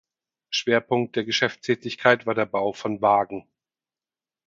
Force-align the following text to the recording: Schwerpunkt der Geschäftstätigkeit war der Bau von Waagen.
Schwerpunkt 0.49 1.15
der 1.15 1.25
Geschäftstätigkeit 1.25 2.25
war 2.25 2.33
der 2.33 2.47
Bau 2.47 2.73
von 2.73 3.03
Waagen. 3.03 3.45